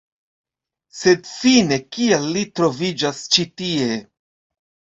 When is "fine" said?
1.33-1.79